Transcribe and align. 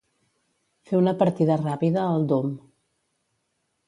Fer 0.91 0.95
una 0.99 1.13
partida 1.19 1.57
ràpida 1.63 2.05
al 2.05 2.25
"Doom". 2.31 2.49